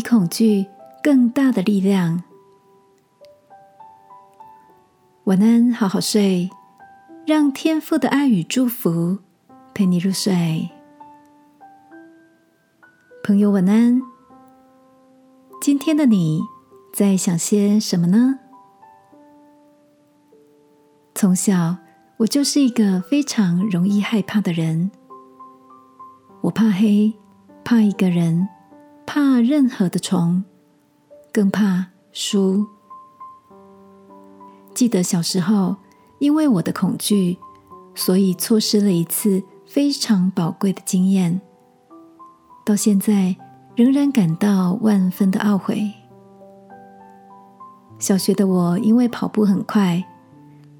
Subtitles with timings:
[0.00, 0.66] 比恐惧
[1.02, 2.22] 更大的力量。
[5.24, 6.48] 晚安，好好睡，
[7.26, 9.18] 让天父的爱与祝福
[9.74, 10.70] 陪你入睡。
[13.22, 14.00] 朋友，晚安。
[15.60, 16.40] 今天的你
[16.94, 18.38] 在想些什么呢？
[21.14, 21.76] 从小，
[22.16, 24.90] 我就是一个非常容易害怕的人。
[26.40, 27.12] 我怕黑，
[27.62, 28.48] 怕一个人，
[29.12, 30.44] 怕任何的虫，
[31.32, 32.64] 更怕输。
[34.72, 35.74] 记得小时候，
[36.20, 37.36] 因为我的恐惧，
[37.92, 41.40] 所以错失了一次非常宝贵的经验。
[42.64, 43.34] 到现在，
[43.74, 45.92] 仍然感到万分的懊悔。
[47.98, 50.04] 小学的我，因为跑步很快。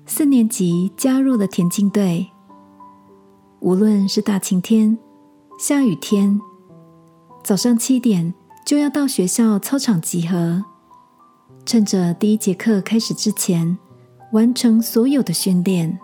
[0.06, 2.30] 四年级加入了田径队，
[3.58, 4.96] 无论是大晴天、
[5.58, 6.40] 下雨天，
[7.42, 8.32] 早上七点
[8.64, 10.64] 就要到学校操场集合，
[11.66, 13.76] 趁着第一节课开始之前
[14.32, 15.98] 完成所有的训练。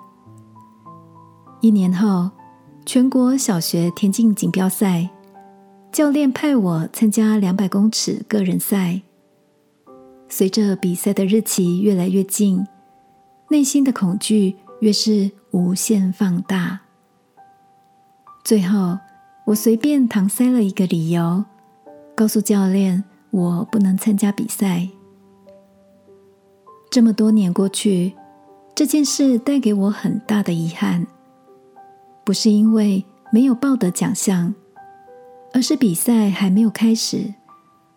[1.60, 2.30] 一年后，
[2.84, 5.08] 全国小学田径锦标赛，
[5.92, 9.02] 教练派我参加两百公尺个人赛。
[10.28, 12.66] 随着比赛的日期越来越近。
[13.48, 16.80] 内心的恐惧越是无限放大，
[18.42, 18.98] 最后
[19.46, 21.44] 我随便搪塞了一个理由，
[22.16, 24.88] 告诉教练我不能参加比赛。
[26.90, 28.12] 这么多年过去，
[28.74, 31.06] 这件事带给我很大的遗憾，
[32.24, 34.52] 不是因为没有报得奖项，
[35.52, 37.32] 而是比赛还没有开始，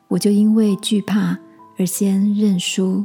[0.08, 1.36] 我就因为惧怕
[1.80, 3.04] 而先认输。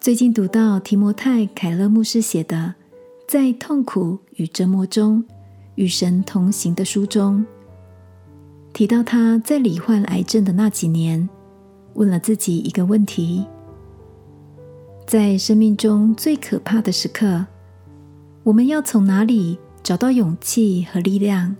[0.00, 2.56] 最近读到提摩太·凯勒牧师写的
[3.30, 5.22] 《在痛苦与折磨中
[5.78, 7.46] 与神同行》的书中，
[8.72, 11.28] 提到他在罹患癌症的那几年，
[11.94, 13.46] 问了自己一个问题：
[15.06, 17.46] 在生命中最可怕的时刻，
[18.42, 21.54] 我们要从哪里找到勇气和力量？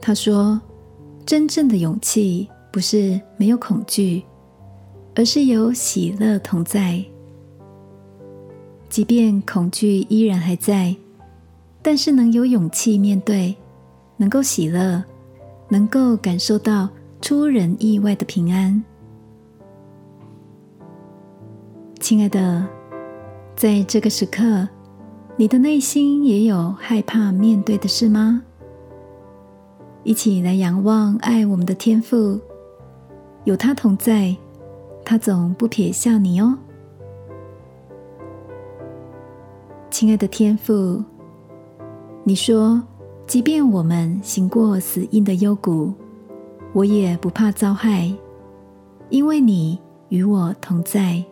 [0.00, 0.60] 他说
[1.24, 4.24] ：“真正的勇气不是没有恐惧。”
[5.14, 7.04] 而是有喜乐同在，
[8.88, 10.96] 即便恐惧依然还在，
[11.82, 13.56] 但是能有勇气面对，
[14.16, 15.02] 能够喜乐，
[15.68, 16.88] 能够感受到
[17.20, 18.82] 出人意外的平安。
[21.98, 22.66] 亲爱的，
[23.56, 24.68] 在这个时刻，
[25.36, 28.42] 你的内心也有害怕面对的事吗？
[30.02, 32.40] 一起来仰望爱我们的天父，
[33.44, 34.36] 有他同在。
[35.02, 36.56] 他总不撇下你哦，
[39.90, 41.02] 亲爱的天父，
[42.30, 42.80] 你说，
[43.26, 45.92] 即便我们行过死荫的幽谷，
[46.72, 48.08] 我也不怕遭害，
[49.08, 49.76] 因为你
[50.10, 51.24] 与我同在。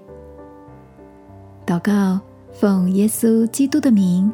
[1.64, 2.18] 祷告，
[2.50, 4.28] 奉耶稣基督的名，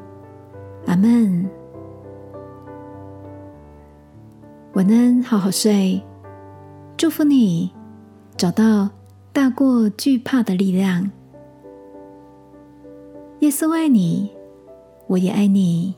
[0.87, 1.47] 阿门。
[4.73, 6.03] 晚安，好好睡，
[6.97, 7.71] 祝福你
[8.39, 8.89] 找到。
[9.35, 11.11] 大过惧怕的力量。
[13.41, 14.31] 耶稣爱你，
[15.09, 15.95] 我也爱你。